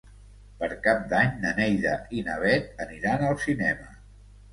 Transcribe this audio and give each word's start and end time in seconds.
Per 0.61 0.67
Cap 0.85 1.03
d'Any 1.11 1.35
na 1.43 1.51
Neida 1.59 1.91
i 2.19 2.23
na 2.29 2.37
Bet 2.45 2.81
aniran 2.87 3.27
al 3.29 3.37
cinema. 3.45 3.93